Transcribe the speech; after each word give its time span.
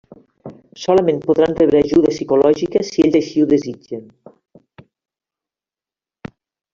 Solament 0.83 1.19
podran 1.25 1.51
rebre 1.59 1.81
ajuda 1.87 2.13
psicològica 2.15 2.81
si 2.89 3.05
ells 3.05 3.19
així 3.19 3.43
ho 3.43 3.49
desitgen. 3.55 4.03